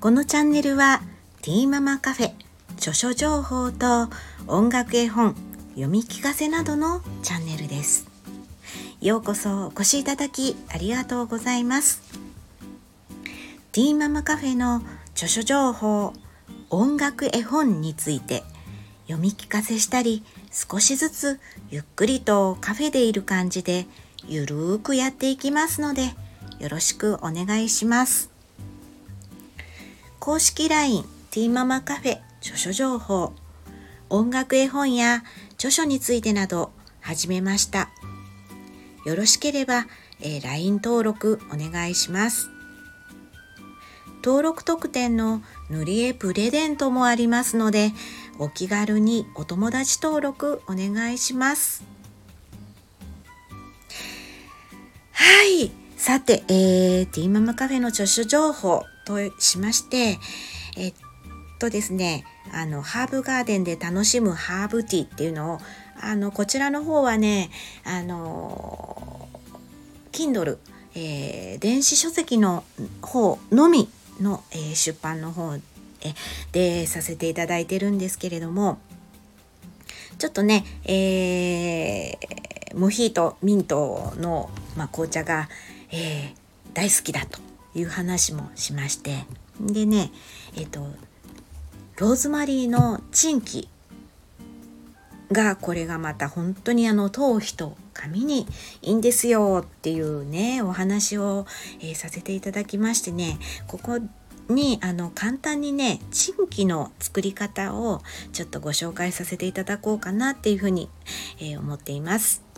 [0.00, 1.02] このチャンネルは
[1.42, 2.32] ティーママカフェ
[2.78, 4.08] 著書情報と
[4.46, 5.34] 音楽絵本
[5.72, 8.08] 読み聞かせなどのチャンネルです。
[9.02, 12.00] ようこそお越しいただきありがとうございます。
[13.72, 16.14] ティーママカフェの著書情報
[16.70, 18.42] 音楽絵本について
[19.06, 23.84] 読み聞かせしたり少しずつゆっくりとカフェでいる感じで
[24.26, 26.14] ゆるーくやっていきますので
[26.58, 28.39] よろしくお願いします。
[30.20, 33.32] 公式 LINE ティーママカフェ著書情報。
[34.10, 35.24] 音楽絵本や
[35.54, 37.88] 著書についてなど始めました。
[39.06, 39.86] よろしければ、
[40.20, 42.50] えー、LINE 登録お願いします。
[44.22, 47.92] 登録特典の塗り絵プレゼントもありますので
[48.38, 51.82] お気軽にお友達登録お願いします。
[55.12, 55.79] はい。
[56.00, 60.18] さて、えー、ティーママカフェの著書情報としまして、
[60.78, 60.94] えっ
[61.58, 65.58] とですね、あの、ハーブガーデンで楽しむハーブティーっていうのを、
[66.00, 67.50] あの、こちらの方はね、
[67.84, 69.28] あの、
[70.10, 70.56] Kindle、
[70.94, 72.64] えー、電子書籍の
[73.02, 73.86] 方のみ
[74.22, 75.58] の、えー、出版の方
[76.52, 78.78] でさせていただいてるんですけれども、
[80.16, 85.50] ちょっとね、えー、モヒート、ミントの、まあ、紅茶が、
[85.92, 86.34] えー、
[86.74, 87.38] 大好きだと
[87.74, 89.24] いう話もしまして
[89.60, 90.10] でね
[90.56, 90.86] えっ、と
[91.98, 93.68] ローズマリーのチンキ
[95.32, 98.46] がこれがまた本当にあの頭皮と髪に
[98.82, 101.46] いいんですよっていうねお話を、
[101.80, 103.38] えー、させていただきましてね
[103.68, 103.98] ここ
[104.48, 110.88] にあの簡単にねチンキの作り方をちょっとご紹介させていただこうかなっていうふうに、
[111.38, 112.49] えー、思っています。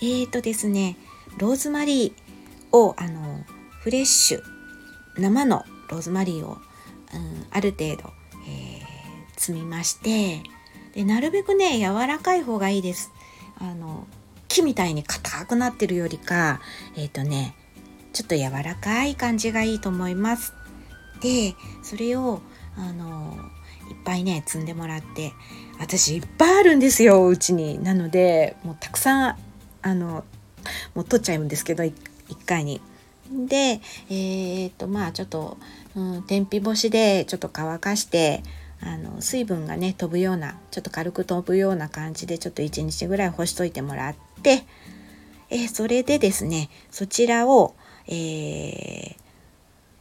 [0.00, 0.96] えーとですね
[1.38, 3.44] ローズマリーをあの
[3.80, 4.42] フレッシュ
[5.18, 6.58] 生のローズマリーを、うん、
[7.50, 8.12] ある程度、
[8.48, 10.42] えー、積みまして
[10.94, 13.12] でなるべくね柔らかい方がいいです。
[13.58, 14.06] あの
[14.48, 16.60] 木みたいに硬くなってるよりか
[16.96, 17.54] え、ー、とね
[18.12, 20.54] ちょっと柔らかい感じがいいと思います。
[21.20, 22.40] でそれを
[22.76, 23.36] あの
[23.90, 25.32] いっぱいね積んでもらって
[25.78, 29.38] 私いっぱいあるんですようちになのでもうたくさん
[29.86, 30.24] あの
[30.96, 31.92] もう取っちゃうんですけど1
[32.44, 32.80] 回に。
[33.30, 35.58] でえー、っとまあちょっと、
[35.96, 38.42] うん、天日干しでちょっと乾かして
[38.80, 44.64] あの水分がね飛ぶようなちょっと軽く飛ぶような感じでちょっと1日ぐらい干しといてもらって、
[45.50, 47.74] え、それでですねそちらを、
[48.06, 49.16] えー、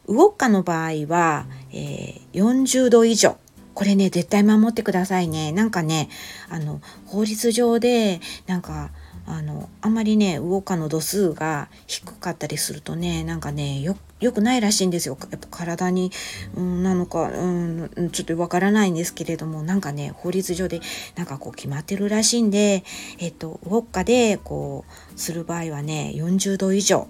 [0.06, 3.38] ウォッカの場合は、えー、40度以上
[3.74, 6.10] これね絶対守ってくださいねなんかね
[6.50, 8.92] あの法律上でなんか
[9.28, 13.96] あのあんまりねウォカの度数が低かったりするとねなんかねよ
[14.32, 15.18] くないらしいんですよ。
[15.32, 16.12] やっぱ体に、
[16.56, 20.80] うん、なのか、うん、ちょっとわからないんですけれどもなんかね法律上で
[21.16, 22.84] なんかこう決まってるらしいんで、
[23.20, 27.08] えっと、ウォッカでこうする場合はね40度以上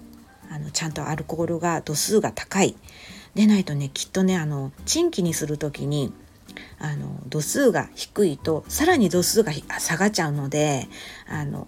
[0.50, 2.76] あのちゃんとアルコールが度数が高い。
[3.34, 6.10] でないとねきっとねあのチンキにする時に
[6.78, 10.88] あの度数が低いとさらに度数が下がっちゃうので
[11.28, 11.66] あの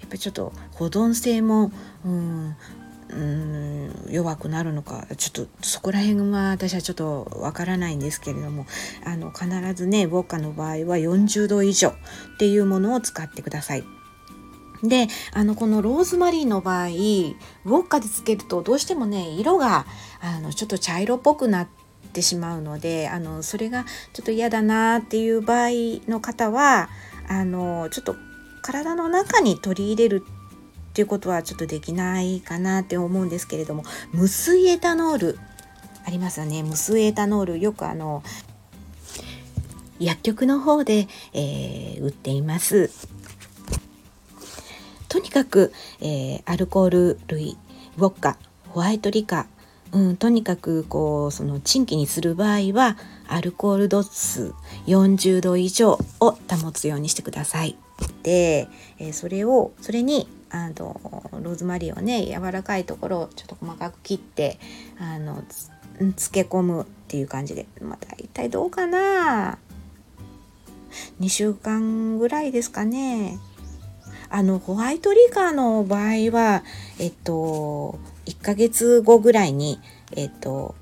[0.00, 1.70] やっぱりちょっと保存性も
[2.04, 2.56] うん
[3.08, 8.66] うん弱くなるのかちょっとそこら辺は私はちょっとわからないんですけれども
[9.04, 11.92] あの必ずねウォッカの場合は40度以上っ
[12.38, 13.84] ていうものを使ってください。
[14.82, 17.34] であのこのローズマリーの場合ウォ
[17.64, 19.86] ッカでつけるとどうしてもね色が
[20.20, 21.68] あのちょっと茶色っぽくなっ
[22.06, 25.68] てしまうのであのそれがちょっと嫌だなっていう場合
[26.08, 26.88] の方は
[27.28, 28.16] あのちょっと
[28.62, 30.24] 体の中に取り入れる
[30.90, 35.38] っていうことはちょっとできないかなって思うんですけれども無水エタノール
[36.06, 38.22] ありますよね無水エタノールよくあの
[39.98, 42.90] 薬局の方で、えー、売っています。
[45.08, 47.56] とにかく、えー、アルコール類
[47.96, 48.36] ウォッカ
[48.68, 49.46] ホワイトリカ
[49.96, 54.52] うん、とにかくこうその賃金にする場合はアルコール度数
[54.86, 57.78] 40度以上を保つようにしてください。
[58.22, 61.00] で、えー、それをそれにあの
[61.42, 64.58] ローズマリーをね柔らかいところをちょっと細かく切って
[64.98, 65.42] あの
[65.98, 69.56] 漬け込むっていう感じでまあ大体どうかな
[71.20, 73.38] ？2週間ぐらいですかね。
[74.28, 76.64] あのホワイトリカーの場合は
[76.98, 79.80] えっと1ヶ月後ぐらいに、
[80.14, 80.74] えっ、と、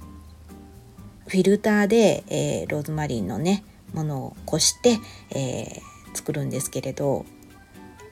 [1.28, 4.98] フィルターで、えー、ローズマリーのね、ものをこして、
[5.30, 7.24] えー、作るんですけれど、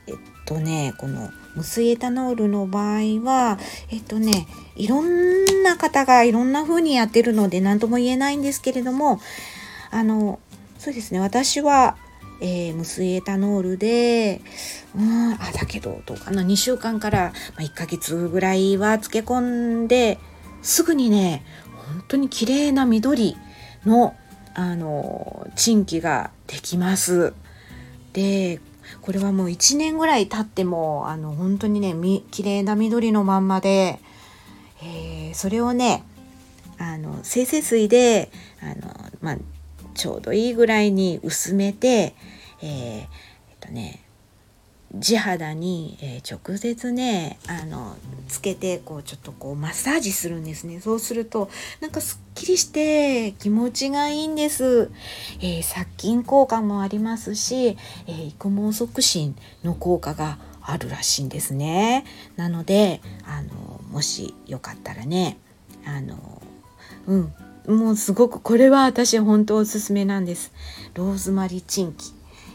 [0.06, 0.14] えっ
[0.46, 3.58] とねこの無水エタノールの場合は
[3.90, 9.20] えっとねいろんな方がいろんな風にやってるので何とも言えないんですけれども
[9.90, 10.40] あの
[10.78, 11.96] そうですね私は、
[12.40, 14.40] えー、無水エタノールで
[14.96, 20.18] うんあだけどどうかな2週間から、ま1ヶ月ぐらいは漬け込んで
[20.62, 21.44] すぐにね
[21.88, 23.36] 本当に綺麗な緑
[23.84, 24.16] の
[24.54, 27.32] あのチンキができます。
[28.12, 28.60] で
[29.00, 33.98] これはもう1年ぐらい経ってもあの本当にねみ綺麗な緑のまんまで、
[34.82, 36.04] えー、それをね
[36.78, 38.30] あの生成水で
[38.60, 39.36] あの、まあ、
[39.94, 42.14] ちょうどいいぐらいに薄めて、
[42.62, 43.08] えー、えっ
[43.60, 44.02] とね
[44.94, 47.96] 地肌に、えー、直接ねあの
[48.28, 50.80] つけてこうちょっとこうマッサージするんですね。
[50.80, 51.50] そうすると
[51.80, 54.90] なんかすっきりして気持ちがいいんです、
[55.40, 59.34] えー、殺菌効果もありますし、えー、育毛促進
[59.64, 62.04] の効果があるらしいんですね。
[62.36, 65.38] なのであのもしよかったらね
[65.86, 66.42] あの
[67.06, 67.34] うん
[67.66, 70.52] もうすごくこれは私本当おすすめなんです。
[70.94, 72.12] ローズマリーチンキ。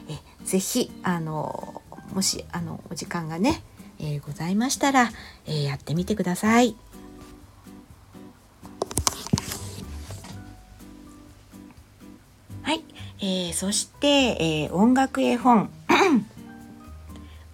[0.09, 1.81] えぜひあの
[2.13, 3.61] もしあのお時間がね、
[3.99, 5.09] えー、ございましたら、
[5.45, 6.75] えー、やってみてください。
[12.63, 12.83] はい、
[13.19, 15.69] えー、そして、えー、音楽絵本。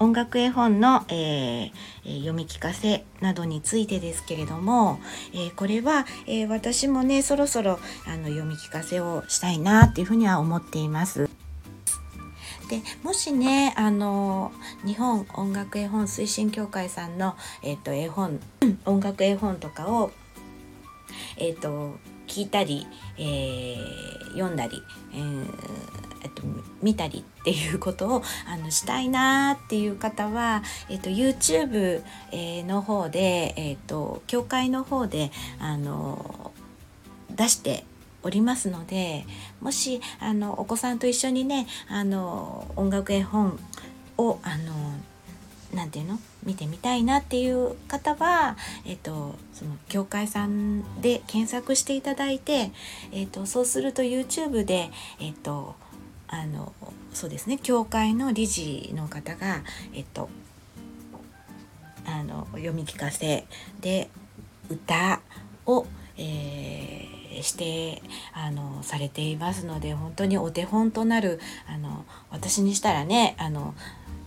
[0.03, 4.99] 音楽絵本の、えー、読み聞かせなどについてですけれども、
[5.33, 11.29] えー、これは、えー、私もねそろそろあの読み聞かせをしたいなっていうふうには思っています。
[12.69, 14.51] でもしねあの
[14.85, 18.41] 日本音楽絵本推進協会さんの、えーと、絵本
[18.85, 20.11] 音楽絵本とかを、
[21.37, 21.95] えーと、
[22.27, 24.81] 聞いたり、えー、読んだり、
[25.13, 26.43] えーえっと、
[26.81, 32.01] 見たりっていうことをあのしたいなっていう方は、えっと、YouTube、
[32.65, 36.51] の方で、えっと、教会の方であの
[37.35, 37.83] 出して
[38.23, 39.25] おりますので
[39.61, 43.59] もしあのお子さんと一緒にねあの音楽絵本
[44.17, 44.73] をあの
[45.73, 46.19] なんていうの？
[46.43, 52.71] 見てみたいなっていう方は、えっと、その教会さんで検索していただいて、
[53.11, 55.75] えっと、そうすると YouTube で、えっと、
[56.33, 56.73] あの
[57.13, 59.61] そうですね教会の理事の方が、
[59.93, 60.29] えっと、
[62.05, 63.45] あの読み聞かせ
[63.79, 64.09] で
[64.69, 65.21] 歌
[65.67, 65.85] を、
[66.17, 68.03] えーして
[68.33, 73.73] あのされていますので本当にお手本となるあの私にしたらねあの、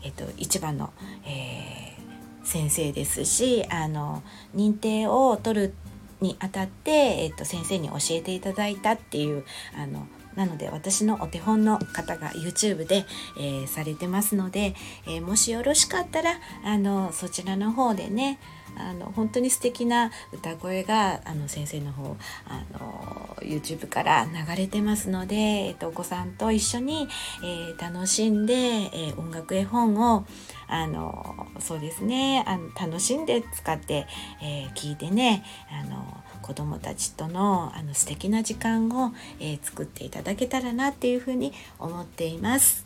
[0.02, 0.92] えっと、一番の、
[1.24, 4.24] えー、先生ですしあの
[4.56, 5.74] 認定を取る
[6.20, 9.44] にあたって、えっと、先生に教えていただいたっていう
[9.78, 10.06] あの
[10.36, 13.04] なので私のお手本の方が YouTube で、
[13.38, 14.74] えー、されてますので、
[15.06, 16.34] えー、もしよろしかったら
[16.64, 18.38] あのそちらの方でね
[18.78, 22.16] あの本当に素敵な歌声があの先生の方
[22.46, 27.08] あの YouTube から流れてますので、えっと、お子さんと一緒に、
[27.42, 30.26] えー、楽しんで、えー、音楽絵本を
[30.68, 34.06] あのそうですねあの楽しんで使って、
[34.42, 42.84] えー、聞いてねあの子どもたちとのあの素敵な時間を、えー、作っていただけたらなっていうふうに思っています。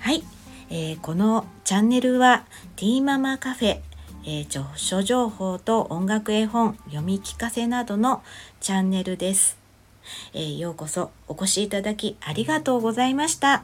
[0.00, 0.24] はい、
[0.68, 3.80] えー、このチャンネルはティーママカフェ、
[4.24, 8.22] えー、著書情報と音楽絵本読み聞かせなどの
[8.60, 9.56] チャンネルです、
[10.34, 13.62] えー、ようこそお越しいただきありがとうございました。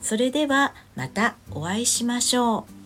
[0.00, 2.81] それではまたお会いしましょう。